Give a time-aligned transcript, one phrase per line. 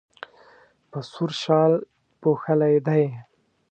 [0.89, 1.71] په سور شال
[2.21, 3.03] پوښلی دی.